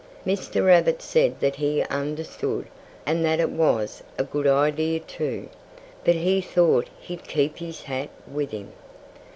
Mr. 0.25 0.65
Rabbit 0.65 0.99
said 0.99 1.39
that 1.41 1.57
he 1.57 1.83
understood, 1.83 2.65
and 3.05 3.23
that 3.23 3.39
it 3.39 3.51
was 3.51 4.01
a 4.17 4.23
good 4.23 4.47
idea, 4.47 4.99
too. 4.99 5.47
But 6.03 6.15
he 6.15 6.41
thought 6.41 6.89
he'd 7.01 7.27
keep 7.27 7.57
his 7.59 7.83
hat 7.83 8.09
with 8.27 8.49
him. 8.49 8.71